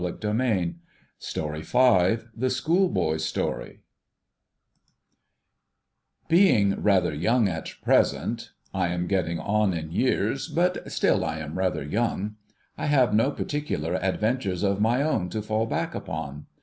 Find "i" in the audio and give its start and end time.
8.73-8.87, 11.23-11.37, 12.79-12.87